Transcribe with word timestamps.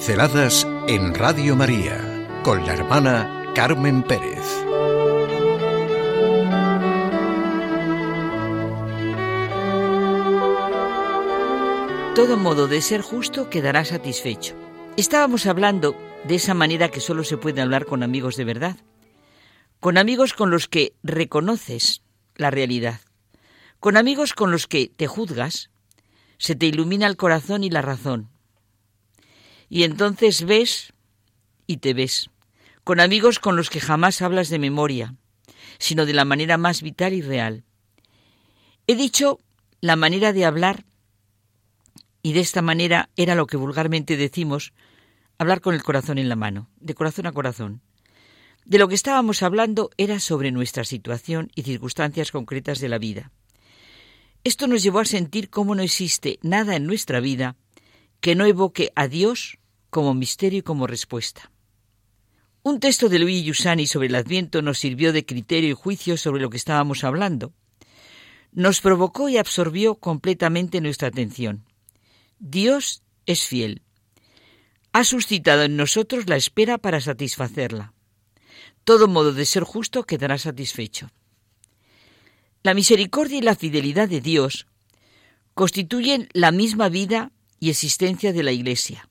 Pinceladas 0.00 0.66
en 0.88 1.14
Radio 1.14 1.54
María 1.54 2.40
con 2.42 2.64
la 2.64 2.72
hermana 2.72 3.52
Carmen 3.54 4.02
Pérez. 4.02 4.46
Todo 12.14 12.38
modo 12.38 12.66
de 12.66 12.80
ser 12.80 13.02
justo 13.02 13.50
quedará 13.50 13.84
satisfecho. 13.84 14.54
Estábamos 14.96 15.44
hablando 15.44 15.94
de 16.24 16.36
esa 16.36 16.54
manera 16.54 16.88
que 16.88 17.00
solo 17.00 17.22
se 17.22 17.36
puede 17.36 17.60
hablar 17.60 17.84
con 17.84 18.02
amigos 18.02 18.36
de 18.36 18.44
verdad, 18.44 18.76
con 19.80 19.98
amigos 19.98 20.32
con 20.32 20.50
los 20.50 20.66
que 20.66 20.94
reconoces 21.02 22.00
la 22.36 22.50
realidad, 22.50 23.02
con 23.80 23.98
amigos 23.98 24.32
con 24.32 24.50
los 24.50 24.66
que 24.66 24.90
te 24.96 25.06
juzgas, 25.06 25.68
se 26.38 26.54
te 26.54 26.64
ilumina 26.64 27.06
el 27.06 27.18
corazón 27.18 27.64
y 27.64 27.68
la 27.68 27.82
razón. 27.82 28.29
Y 29.70 29.84
entonces 29.84 30.44
ves 30.44 30.92
y 31.66 31.78
te 31.78 31.94
ves, 31.94 32.28
con 32.82 32.98
amigos 32.98 33.38
con 33.38 33.54
los 33.54 33.70
que 33.70 33.80
jamás 33.80 34.20
hablas 34.20 34.48
de 34.48 34.58
memoria, 34.58 35.14
sino 35.78 36.04
de 36.04 36.12
la 36.12 36.24
manera 36.24 36.58
más 36.58 36.82
vital 36.82 37.14
y 37.14 37.22
real. 37.22 37.62
He 38.88 38.96
dicho 38.96 39.38
la 39.80 39.94
manera 39.94 40.32
de 40.32 40.44
hablar 40.44 40.84
y 42.20 42.32
de 42.32 42.40
esta 42.40 42.62
manera 42.62 43.10
era 43.16 43.36
lo 43.36 43.46
que 43.46 43.56
vulgarmente 43.56 44.16
decimos 44.16 44.72
hablar 45.38 45.60
con 45.60 45.74
el 45.74 45.84
corazón 45.84 46.18
en 46.18 46.28
la 46.28 46.36
mano, 46.36 46.68
de 46.80 46.94
corazón 46.94 47.26
a 47.26 47.32
corazón. 47.32 47.80
De 48.64 48.78
lo 48.78 48.88
que 48.88 48.96
estábamos 48.96 49.44
hablando 49.44 49.90
era 49.96 50.18
sobre 50.18 50.50
nuestra 50.50 50.84
situación 50.84 51.50
y 51.54 51.62
circunstancias 51.62 52.32
concretas 52.32 52.80
de 52.80 52.88
la 52.88 52.98
vida. 52.98 53.30
Esto 54.42 54.66
nos 54.66 54.82
llevó 54.82 54.98
a 54.98 55.04
sentir 55.04 55.48
cómo 55.48 55.76
no 55.76 55.82
existe 55.82 56.40
nada 56.42 56.74
en 56.74 56.86
nuestra 56.86 57.20
vida 57.20 57.54
que 58.20 58.34
no 58.34 58.44
evoque 58.46 58.92
a 58.96 59.06
Dios 59.06 59.59
como 59.90 60.14
misterio 60.14 60.60
y 60.60 60.62
como 60.62 60.86
respuesta. 60.86 61.50
Un 62.62 62.78
texto 62.78 63.08
de 63.08 63.18
Luis 63.18 63.44
Yusani 63.44 63.86
sobre 63.86 64.08
el 64.08 64.14
Adviento 64.14 64.62
nos 64.62 64.78
sirvió 64.78 65.12
de 65.12 65.24
criterio 65.24 65.70
y 65.70 65.74
juicio 65.74 66.16
sobre 66.16 66.42
lo 66.42 66.50
que 66.50 66.56
estábamos 66.56 67.04
hablando. 67.04 67.52
Nos 68.52 68.80
provocó 68.80 69.28
y 69.28 69.36
absorbió 69.36 69.96
completamente 69.96 70.80
nuestra 70.80 71.08
atención. 71.08 71.64
Dios 72.38 73.02
es 73.26 73.42
fiel. 73.46 73.82
Ha 74.92 75.04
suscitado 75.04 75.62
en 75.62 75.76
nosotros 75.76 76.28
la 76.28 76.36
espera 76.36 76.78
para 76.78 77.00
satisfacerla. 77.00 77.92
Todo 78.84 79.08
modo 79.08 79.32
de 79.32 79.46
ser 79.46 79.62
justo 79.62 80.04
quedará 80.04 80.36
satisfecho. 80.38 81.10
La 82.62 82.74
misericordia 82.74 83.38
y 83.38 83.42
la 83.42 83.54
fidelidad 83.54 84.08
de 84.08 84.20
Dios 84.20 84.66
constituyen 85.54 86.28
la 86.32 86.50
misma 86.50 86.88
vida 86.88 87.32
y 87.58 87.70
existencia 87.70 88.32
de 88.32 88.42
la 88.42 88.52
Iglesia. 88.52 89.09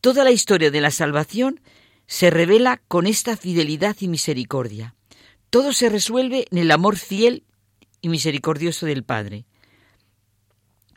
Toda 0.00 0.22
la 0.24 0.30
historia 0.30 0.70
de 0.70 0.80
la 0.80 0.90
salvación 0.90 1.60
se 2.06 2.30
revela 2.30 2.80
con 2.88 3.06
esta 3.06 3.36
fidelidad 3.36 3.96
y 4.00 4.08
misericordia. 4.08 4.94
Todo 5.50 5.72
se 5.72 5.88
resuelve 5.88 6.46
en 6.50 6.58
el 6.58 6.70
amor 6.70 6.96
fiel 6.96 7.44
y 8.00 8.08
misericordioso 8.08 8.86
del 8.86 9.02
Padre. 9.02 9.44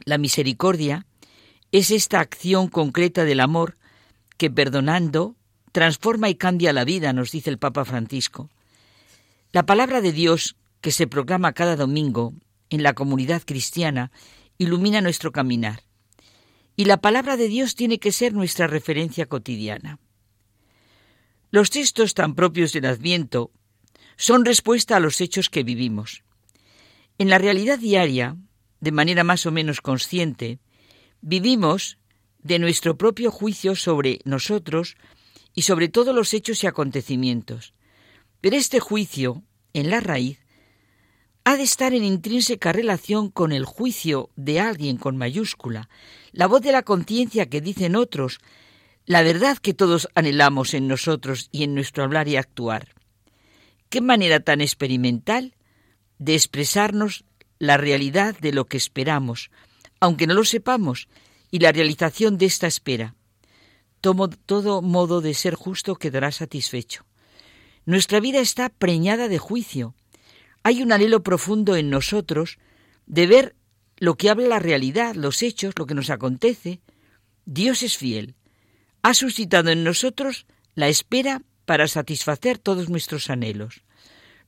La 0.05 0.17
misericordia 0.17 1.05
es 1.71 1.89
esta 1.89 2.19
acción 2.19 2.67
concreta 2.67 3.23
del 3.23 3.39
amor 3.39 3.77
que, 4.37 4.51
perdonando, 4.51 5.35
transforma 5.71 6.29
y 6.29 6.35
cambia 6.35 6.73
la 6.73 6.83
vida, 6.83 7.13
nos 7.13 7.31
dice 7.31 7.49
el 7.49 7.57
Papa 7.57 7.85
Francisco. 7.85 8.49
La 9.51 9.65
palabra 9.65 10.01
de 10.01 10.11
Dios 10.11 10.55
que 10.79 10.91
se 10.91 11.07
proclama 11.07 11.53
cada 11.53 11.75
domingo 11.75 12.33
en 12.69 12.83
la 12.83 12.93
comunidad 12.93 13.41
cristiana 13.45 14.11
ilumina 14.57 15.01
nuestro 15.01 15.31
caminar. 15.31 15.83
Y 16.81 16.85
la 16.85 16.97
palabra 16.97 17.37
de 17.37 17.47
Dios 17.47 17.75
tiene 17.75 17.99
que 17.99 18.11
ser 18.11 18.33
nuestra 18.33 18.65
referencia 18.65 19.27
cotidiana. 19.27 19.99
Los 21.51 21.69
textos 21.69 22.15
tan 22.15 22.33
propios 22.33 22.73
del 22.73 22.87
Adviento 22.87 23.51
son 24.17 24.45
respuesta 24.45 24.95
a 24.95 24.99
los 24.99 25.21
hechos 25.21 25.51
que 25.51 25.61
vivimos. 25.61 26.23
En 27.19 27.29
la 27.29 27.37
realidad 27.37 27.77
diaria, 27.77 28.35
de 28.79 28.91
manera 28.91 29.23
más 29.23 29.45
o 29.45 29.51
menos 29.51 29.79
consciente, 29.79 30.57
vivimos 31.21 31.99
de 32.39 32.57
nuestro 32.57 32.97
propio 32.97 33.29
juicio 33.29 33.75
sobre 33.75 34.19
nosotros 34.25 34.95
y 35.53 35.61
sobre 35.61 35.87
todos 35.87 36.15
los 36.15 36.33
hechos 36.33 36.63
y 36.63 36.65
acontecimientos. 36.65 37.75
Pero 38.39 38.55
este 38.55 38.79
juicio, 38.79 39.43
en 39.73 39.91
la 39.91 39.99
raíz, 39.99 40.40
ha 41.43 41.57
de 41.57 41.63
estar 41.63 41.93
en 41.93 42.03
intrínseca 42.03 42.71
relación 42.71 43.29
con 43.29 43.51
el 43.51 43.65
juicio 43.65 44.29
de 44.35 44.59
alguien 44.59 44.97
con 44.97 45.17
mayúscula, 45.17 45.89
la 46.31 46.47
voz 46.47 46.61
de 46.61 46.71
la 46.71 46.83
conciencia 46.83 47.49
que 47.49 47.61
dicen 47.61 47.95
otros, 47.95 48.39
la 49.05 49.23
verdad 49.23 49.57
que 49.57 49.73
todos 49.73 50.07
anhelamos 50.13 50.73
en 50.73 50.87
nosotros 50.87 51.49
y 51.51 51.63
en 51.63 51.73
nuestro 51.73 52.03
hablar 52.03 52.27
y 52.27 52.35
actuar. 52.35 52.93
Qué 53.89 54.01
manera 54.01 54.39
tan 54.39 54.61
experimental 54.61 55.55
de 56.19 56.35
expresarnos 56.35 57.25
la 57.57 57.77
realidad 57.77 58.37
de 58.39 58.53
lo 58.53 58.65
que 58.65 58.77
esperamos, 58.77 59.49
aunque 59.99 60.27
no 60.27 60.33
lo 60.33 60.45
sepamos, 60.45 61.07
y 61.49 61.59
la 61.59 61.71
realización 61.71 62.37
de 62.37 62.45
esta 62.45 62.67
espera. 62.67 63.15
Todo, 63.99 64.29
todo 64.29 64.81
modo 64.81 65.21
de 65.21 65.33
ser 65.33 65.55
justo 65.55 65.95
quedará 65.95 66.31
satisfecho. 66.31 67.05
Nuestra 67.85 68.19
vida 68.19 68.39
está 68.39 68.69
preñada 68.69 69.27
de 69.27 69.39
juicio, 69.39 69.95
hay 70.63 70.81
un 70.81 70.91
anhelo 70.91 71.23
profundo 71.23 71.75
en 71.75 71.89
nosotros 71.89 72.57
de 73.05 73.27
ver 73.27 73.55
lo 73.97 74.15
que 74.15 74.29
habla 74.29 74.47
la 74.47 74.59
realidad, 74.59 75.15
los 75.15 75.43
hechos, 75.43 75.73
lo 75.77 75.85
que 75.85 75.93
nos 75.93 76.09
acontece. 76.09 76.81
Dios 77.45 77.83
es 77.83 77.97
fiel. 77.97 78.35
Ha 79.01 79.13
suscitado 79.13 79.69
en 79.69 79.83
nosotros 79.83 80.45
la 80.75 80.87
espera 80.87 81.41
para 81.65 81.87
satisfacer 81.87 82.57
todos 82.57 82.89
nuestros 82.89 83.29
anhelos, 83.29 83.83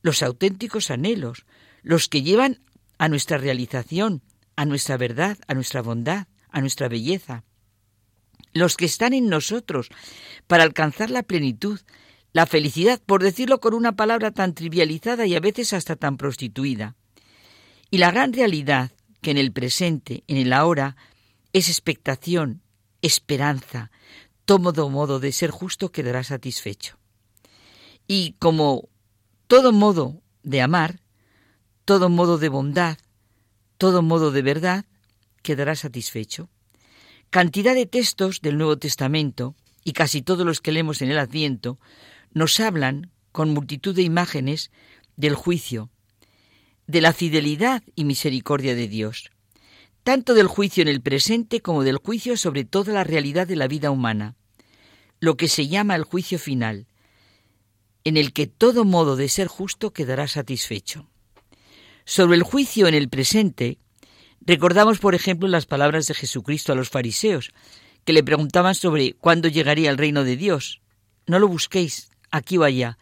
los 0.02 0.24
auténticos 0.24 0.92
anhelos, 0.92 1.46
los 1.82 2.10
que 2.10 2.22
llevan 2.22 2.60
a 2.98 3.10
nuestra 3.10 3.38
realización, 3.38 4.22
a 4.56 4.66
nuestra 4.66 4.98
verdad, 4.98 5.38
a 5.48 5.54
nuestra 5.54 5.82
bondad, 5.82 6.28
a 6.50 6.62
nuestra 6.62 6.88
belleza, 6.88 7.44
los 8.54 8.78
que 8.78 8.86
están 8.86 9.14
en 9.14 9.30
nosotros 9.30 9.90
para 10.48 10.64
alcanzar 10.64 11.10
la 11.10 11.24
plenitud, 11.24 11.80
la 12.34 12.48
felicidad, 12.48 13.00
por 13.06 13.24
decirlo 13.24 13.60
con 13.60 13.74
una 13.74 13.96
palabra 13.96 14.32
tan 14.32 14.54
trivializada 14.54 15.26
y 15.26 15.36
a 15.36 15.40
veces 15.40 15.72
hasta 15.72 15.96
tan 15.96 16.18
prostituida. 16.18 16.96
Y 17.92 18.00
la 18.00 18.12
gran 18.12 18.34
realidad 18.34 18.92
que 19.22 19.32
en 19.32 19.38
el 19.38 19.54
presente, 19.54 20.24
en 20.28 20.38
el 20.38 20.52
ahora, 20.52 20.98
es 21.54 21.70
expectación, 21.70 22.62
esperanza, 23.04 23.92
todo 24.46 24.90
modo 24.90 25.20
de 25.20 25.32
ser 25.32 25.52
justo 25.52 25.92
quedará 25.92 26.24
satisfecho. 26.24 26.98
Y 28.08 28.36
como 28.40 28.90
todo 29.48 29.72
modo 29.72 30.22
de 30.42 30.62
amar, 30.62 31.00
todo 31.86 32.10
modo 32.10 32.40
de 32.40 32.50
bondad, 32.50 32.98
todo 33.78 34.02
modo 34.02 34.32
de 34.32 34.42
verdad, 34.42 34.86
quedará 35.44 35.76
satisfecho. 35.76 36.50
Cantidad 37.30 37.76
de 37.76 37.86
textos 37.86 38.42
del 38.42 38.58
Nuevo 38.58 38.78
Testamento, 38.78 39.56
y 39.84 39.94
casi 39.94 40.22
todos 40.22 40.46
los 40.46 40.62
que 40.62 40.72
leemos 40.72 41.02
en 41.02 41.12
el 41.12 41.20
Adviento, 41.20 41.80
nos 42.34 42.60
hablan 42.60 43.12
con 43.32 43.54
multitud 43.54 43.96
de 43.96 44.04
imágenes 44.04 44.72
del 45.16 45.36
juicio, 45.36 45.90
de 46.88 47.02
la 47.02 47.14
fidelidad 47.14 47.84
y 47.96 48.06
misericordia 48.06 48.76
de 48.76 48.88
Dios, 48.88 49.32
tanto 50.04 50.34
del 50.34 50.48
juicio 50.48 50.82
en 50.82 50.88
el 50.88 51.02
presente 51.02 51.62
como 51.62 51.84
del 51.84 51.98
juicio 51.98 52.36
sobre 52.38 52.66
toda 52.66 52.94
la 52.94 53.04
realidad 53.04 53.48
de 53.48 53.56
la 53.56 53.68
vida 53.68 53.92
humana, 53.92 54.36
lo 55.20 55.38
que 55.38 55.48
se 55.48 55.68
llama 55.68 55.96
el 55.96 56.04
juicio 56.04 56.38
final, 56.38 56.88
en 58.04 58.18
el 58.18 58.34
que 58.34 58.48
todo 58.48 58.84
modo 58.84 59.16
de 59.16 59.30
ser 59.30 59.48
justo 59.48 59.94
quedará 59.94 60.28
satisfecho. 60.28 61.08
Sobre 62.06 62.36
el 62.36 62.44
juicio 62.44 62.88
en 62.88 62.96
el 62.96 63.08
presente, 63.08 63.78
recordamos, 64.42 65.00
por 65.00 65.16
ejemplo, 65.16 65.48
las 65.48 65.66
palabras 65.66 66.08
de 66.08 66.14
Jesucristo 66.14 66.74
a 66.74 66.76
los 66.76 66.90
fariseos, 66.90 67.52
que 68.04 68.12
le 68.12 68.24
preguntaban 68.24 68.76
sobre 68.76 69.14
cuándo 69.14 69.48
llegaría 69.48 69.90
el 69.90 69.98
reino 69.98 70.26
de 70.26 70.36
Dios. 70.36 70.82
No 71.26 71.40
lo 71.40 71.48
busquéis, 71.48 72.12
aquí 72.34 72.58
o 72.58 72.64
allá. 72.64 72.98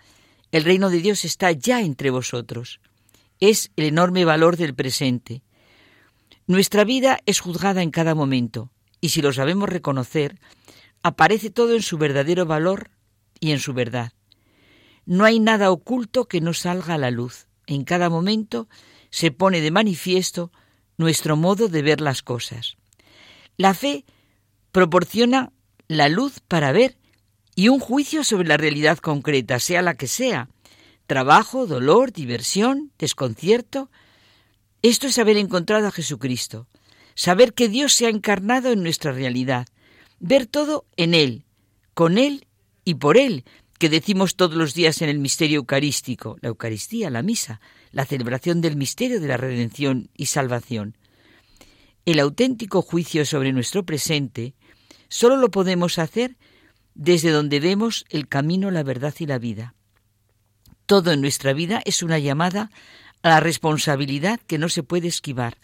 El 0.51 0.65
reino 0.65 0.89
de 0.89 0.99
Dios 0.99 1.25
está 1.25 1.51
ya 1.53 1.81
entre 1.81 2.11
vosotros. 2.11 2.81
Es 3.39 3.71
el 3.77 3.85
enorme 3.85 4.25
valor 4.25 4.57
del 4.57 4.75
presente. 4.75 5.41
Nuestra 6.45 6.83
vida 6.83 7.19
es 7.25 7.39
juzgada 7.39 7.81
en 7.81 7.91
cada 7.91 8.13
momento, 8.13 8.71
y 8.99 9.09
si 9.09 9.21
lo 9.21 9.31
sabemos 9.31 9.69
reconocer, 9.69 10.37
aparece 11.01 11.49
todo 11.49 11.73
en 11.73 11.81
su 11.81 11.97
verdadero 11.97 12.45
valor 12.45 12.91
y 13.39 13.51
en 13.51 13.59
su 13.59 13.73
verdad. 13.73 14.11
No 15.05 15.23
hay 15.23 15.39
nada 15.39 15.71
oculto 15.71 16.25
que 16.25 16.41
no 16.41 16.53
salga 16.53 16.95
a 16.95 16.99
la 16.99 17.09
luz. 17.09 17.47
En 17.67 17.85
cada 17.85 18.09
momento 18.09 18.67
se 19.11 19.31
pone 19.31 19.61
de 19.61 19.71
manifiesto 19.71 20.51
nuestro 20.97 21.37
modo 21.37 21.69
de 21.69 21.81
ver 21.81 22.01
las 22.01 22.21
cosas. 22.21 22.75
La 23.55 23.73
fe 23.73 24.05
proporciona 24.73 25.53
la 25.87 26.09
luz 26.09 26.41
para 26.47 26.73
ver 26.73 26.97
y 27.55 27.69
un 27.69 27.79
juicio 27.79 28.23
sobre 28.23 28.47
la 28.47 28.57
realidad 28.57 28.97
concreta, 28.99 29.59
sea 29.59 29.81
la 29.81 29.95
que 29.95 30.07
sea. 30.07 30.49
Trabajo, 31.07 31.67
dolor, 31.67 32.11
diversión, 32.11 32.91
desconcierto. 32.97 33.89
Esto 34.81 35.07
es 35.07 35.17
haber 35.17 35.37
encontrado 35.37 35.87
a 35.87 35.91
Jesucristo, 35.91 36.67
saber 37.15 37.53
que 37.53 37.69
Dios 37.69 37.93
se 37.93 38.05
ha 38.05 38.09
encarnado 38.09 38.71
en 38.71 38.83
nuestra 38.83 39.11
realidad, 39.11 39.67
ver 40.19 40.45
todo 40.45 40.85
en 40.95 41.13
Él, 41.13 41.45
con 41.93 42.17
Él 42.17 42.47
y 42.85 42.95
por 42.95 43.17
Él, 43.17 43.43
que 43.77 43.89
decimos 43.89 44.35
todos 44.35 44.55
los 44.55 44.73
días 44.73 45.01
en 45.01 45.09
el 45.09 45.19
misterio 45.19 45.57
eucarístico, 45.57 46.37
la 46.41 46.49
Eucaristía, 46.49 47.09
la 47.09 47.23
misa, 47.23 47.59
la 47.91 48.05
celebración 48.05 48.61
del 48.61 48.77
misterio 48.77 49.19
de 49.19 49.27
la 49.27 49.37
redención 49.37 50.09
y 50.15 50.27
salvación. 50.27 50.95
El 52.05 52.19
auténtico 52.19 52.81
juicio 52.81 53.25
sobre 53.25 53.51
nuestro 53.51 53.83
presente 53.85 54.53
solo 55.09 55.35
lo 55.35 55.51
podemos 55.51 55.99
hacer 55.99 56.37
desde 56.95 57.31
donde 57.31 57.59
vemos 57.59 58.05
el 58.09 58.27
camino, 58.27 58.71
la 58.71 58.83
verdad 58.83 59.13
y 59.19 59.25
la 59.25 59.39
vida. 59.39 59.75
Todo 60.85 61.11
en 61.11 61.21
nuestra 61.21 61.53
vida 61.53 61.81
es 61.85 62.03
una 62.03 62.19
llamada 62.19 62.69
a 63.23 63.29
la 63.29 63.39
responsabilidad 63.39 64.39
que 64.41 64.57
no 64.57 64.69
se 64.69 64.83
puede 64.83 65.07
esquivar, 65.07 65.57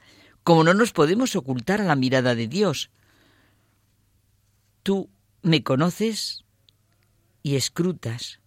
como 0.44 0.64
no 0.64 0.74
nos 0.74 0.94
podemos 0.94 1.36
ocultar 1.36 1.82
a 1.82 1.86
la 1.86 1.96
mirada 1.96 2.36
de 2.36 2.48
Dios. 2.48 2.92
Tú 4.84 5.10
me 5.42 5.64
conoces 5.64 6.46
y 7.44 7.56
escrutas. 7.56 8.40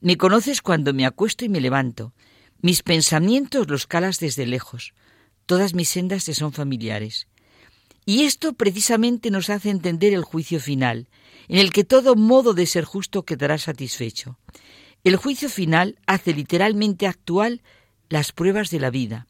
Me 0.00 0.16
conoces 0.16 0.62
cuando 0.62 0.92
me 0.92 1.06
acuesto 1.06 1.44
y 1.44 1.48
me 1.48 1.60
levanto. 1.60 2.12
Mis 2.60 2.82
pensamientos 2.82 3.68
los 3.68 3.86
calas 3.86 4.20
desde 4.20 4.46
lejos. 4.46 4.94
Todas 5.46 5.74
mis 5.74 5.88
sendas 5.88 6.24
te 6.24 6.34
son 6.34 6.52
familiares. 6.52 7.26
Y 8.08 8.24
esto 8.24 8.54
precisamente 8.54 9.30
nos 9.30 9.50
hace 9.50 9.68
entender 9.68 10.14
el 10.14 10.24
juicio 10.24 10.60
final, 10.60 11.10
en 11.46 11.58
el 11.58 11.74
que 11.74 11.84
todo 11.84 12.16
modo 12.16 12.54
de 12.54 12.64
ser 12.64 12.84
justo 12.84 13.26
quedará 13.26 13.58
satisfecho. 13.58 14.38
El 15.04 15.16
juicio 15.16 15.50
final 15.50 15.98
hace 16.06 16.32
literalmente 16.32 17.06
actual 17.06 17.60
las 18.08 18.32
pruebas 18.32 18.70
de 18.70 18.80
la 18.80 18.88
vida. 18.88 19.26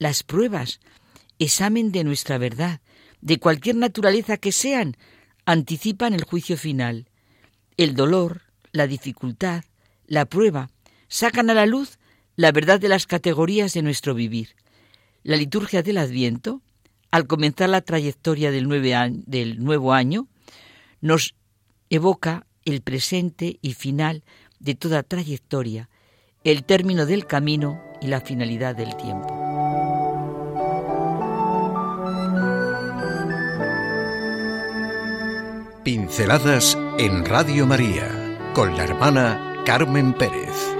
Las 0.00 0.24
pruebas, 0.24 0.80
examen 1.38 1.92
de 1.92 2.02
nuestra 2.02 2.36
verdad, 2.36 2.80
de 3.20 3.38
cualquier 3.38 3.76
naturaleza 3.76 4.38
que 4.38 4.50
sean, 4.50 4.96
anticipan 5.44 6.12
el 6.12 6.24
juicio 6.24 6.56
final. 6.56 7.06
El 7.76 7.94
dolor, 7.94 8.42
la 8.72 8.88
dificultad, 8.88 9.62
la 10.08 10.24
prueba, 10.24 10.72
sacan 11.06 11.48
a 11.48 11.54
la 11.54 11.66
luz 11.66 12.00
la 12.34 12.50
verdad 12.50 12.80
de 12.80 12.88
las 12.88 13.06
categorías 13.06 13.72
de 13.72 13.82
nuestro 13.82 14.14
vivir. 14.14 14.56
La 15.22 15.36
liturgia 15.36 15.84
del 15.84 15.98
Adviento, 15.98 16.60
al 17.10 17.26
comenzar 17.26 17.68
la 17.68 17.80
trayectoria 17.80 18.50
del, 18.50 18.68
nuevo 18.68 19.92
año, 19.92 20.28
nos 21.00 21.34
evoca 21.88 22.46
el 22.64 22.82
presente 22.82 23.58
y 23.62 23.74
final 23.74 24.22
de 24.58 24.74
toda 24.74 25.02
trayectoria, 25.02 25.88
el 26.44 26.64
término 26.64 27.06
del 27.06 27.26
camino 27.26 27.82
y 28.00 28.06
la 28.06 28.20
finalidad 28.20 28.76
del 28.76 28.96
tiempo. 28.96 29.36
Pinceladas 35.82 36.76
en 36.98 37.24
Radio 37.24 37.66
María 37.66 38.38
con 38.54 38.76
la 38.76 38.84
hermana 38.84 39.62
Carmen 39.64 40.12
Pérez. 40.12 40.79